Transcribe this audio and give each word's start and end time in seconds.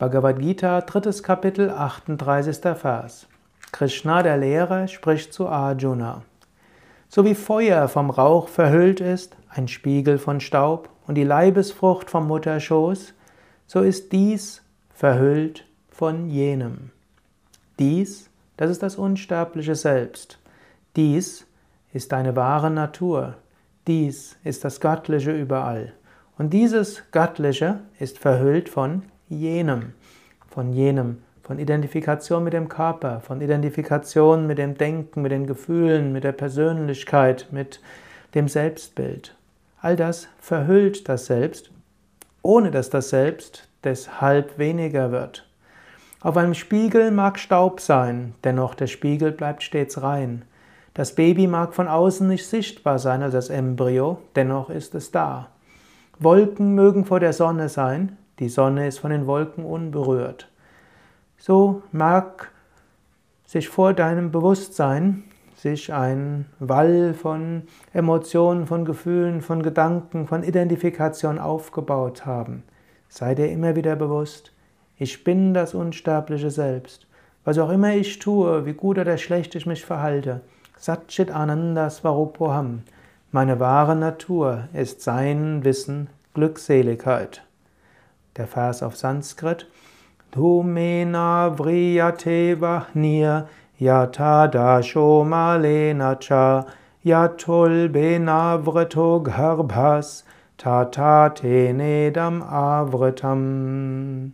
Bhagavad 0.00 0.38
Gita, 0.38 0.80
drittes 0.80 1.22
Kapitel, 1.22 1.68
38. 1.68 2.74
Vers. 2.74 3.26
Krishna, 3.70 4.22
der 4.22 4.38
Lehrer, 4.38 4.88
spricht 4.88 5.34
zu 5.34 5.46
Arjuna. 5.46 6.22
So 7.10 7.26
wie 7.26 7.34
Feuer 7.34 7.86
vom 7.86 8.08
Rauch 8.08 8.48
verhüllt 8.48 9.00
ist, 9.00 9.36
ein 9.50 9.68
Spiegel 9.68 10.16
von 10.16 10.40
Staub 10.40 10.88
und 11.06 11.16
die 11.16 11.24
Leibesfrucht 11.24 12.08
vom 12.08 12.28
Mutterschoß, 12.28 13.12
so 13.66 13.82
ist 13.82 14.10
dies 14.12 14.62
verhüllt 14.88 15.66
von 15.90 16.30
jenem. 16.30 16.92
Dies, 17.78 18.30
das 18.56 18.70
ist 18.70 18.82
das 18.82 18.96
unsterbliche 18.96 19.74
Selbst. 19.74 20.38
Dies 20.96 21.46
ist 21.92 22.12
deine 22.12 22.36
wahre 22.36 22.70
Natur. 22.70 23.34
Dies 23.86 24.38
ist 24.44 24.64
das 24.64 24.80
Göttliche 24.80 25.32
überall. 25.32 25.92
Und 26.38 26.54
dieses 26.54 27.02
Göttliche 27.10 27.80
ist 27.98 28.18
verhüllt 28.18 28.70
von 28.70 29.02
jenem, 29.30 29.94
von 30.50 30.72
jenem, 30.72 31.22
von 31.42 31.58
Identifikation 31.58 32.44
mit 32.44 32.52
dem 32.52 32.68
Körper, 32.68 33.20
von 33.20 33.40
Identifikation 33.40 34.46
mit 34.46 34.58
dem 34.58 34.76
Denken, 34.76 35.22
mit 35.22 35.32
den 35.32 35.46
Gefühlen, 35.46 36.12
mit 36.12 36.24
der 36.24 36.32
Persönlichkeit, 36.32 37.46
mit 37.50 37.80
dem 38.34 38.48
Selbstbild. 38.48 39.34
All 39.80 39.96
das 39.96 40.28
verhüllt 40.40 41.08
das 41.08 41.26
Selbst, 41.26 41.70
ohne 42.42 42.70
dass 42.70 42.90
das 42.90 43.08
Selbst 43.08 43.68
deshalb 43.82 44.58
weniger 44.58 45.10
wird. 45.10 45.46
Auf 46.20 46.36
einem 46.36 46.54
Spiegel 46.54 47.10
mag 47.10 47.38
Staub 47.38 47.80
sein, 47.80 48.34
dennoch 48.44 48.74
der 48.74 48.88
Spiegel 48.88 49.32
bleibt 49.32 49.62
stets 49.62 50.02
rein. 50.02 50.42
Das 50.92 51.14
Baby 51.14 51.46
mag 51.46 51.72
von 51.72 51.88
außen 51.88 52.28
nicht 52.28 52.46
sichtbar 52.46 52.98
sein 52.98 53.22
als 53.22 53.32
das 53.32 53.48
Embryo, 53.48 54.18
dennoch 54.36 54.68
ist 54.68 54.94
es 54.94 55.12
da. 55.12 55.48
Wolken 56.18 56.74
mögen 56.74 57.06
vor 57.06 57.20
der 57.20 57.32
Sonne 57.32 57.70
sein, 57.70 58.18
die 58.40 58.48
Sonne 58.48 58.88
ist 58.88 58.98
von 58.98 59.10
den 59.10 59.26
Wolken 59.26 59.64
unberührt. 59.64 60.48
So 61.38 61.82
mag 61.92 62.50
sich 63.44 63.68
vor 63.68 63.92
deinem 63.92 64.32
Bewusstsein 64.32 65.24
sich 65.60 65.92
ein 65.92 66.46
Wall 66.58 67.12
von 67.12 67.64
Emotionen, 67.92 68.66
von 68.66 68.86
Gefühlen, 68.86 69.42
von 69.42 69.62
Gedanken, 69.62 70.26
von 70.26 70.42
Identifikation 70.42 71.38
aufgebaut 71.38 72.24
haben. 72.24 72.62
Sei 73.08 73.34
dir 73.34 73.50
immer 73.50 73.76
wieder 73.76 73.94
bewusst, 73.94 74.52
ich 74.96 75.22
bin 75.22 75.52
das 75.52 75.74
unsterbliche 75.74 76.50
Selbst. 76.50 77.06
Was 77.44 77.58
auch 77.58 77.70
immer 77.70 77.94
ich 77.94 78.18
tue, 78.18 78.64
wie 78.64 78.72
gut 78.72 78.98
oder 78.98 79.18
schlecht 79.18 79.54
ich 79.54 79.66
mich 79.66 79.84
verhalte, 79.84 80.40
Satchit 80.78 81.30
Ananda 81.30 81.90
Svarupoham, 81.90 82.82
meine 83.32 83.60
wahre 83.60 83.96
Natur 83.96 84.68
ist 84.72 85.02
Sein, 85.02 85.62
Wissen, 85.62 86.08
Glückseligkeit. 86.32 87.42
Der 88.36 88.46
Vers 88.46 88.82
auf 88.82 88.96
Sanskrit. 88.96 89.66
Dhumena 90.32 91.50
vriyate 91.56 92.56
vahnir 92.56 93.48
yata 93.80 94.48
dasho 94.48 95.24
malena 95.24 96.14
cha 96.20 96.64
yatul 97.04 97.88
benavrato 97.88 99.20
garbhas 99.20 100.22
tata 100.56 101.32
tenedam 101.34 102.42
avritam. 102.48 104.32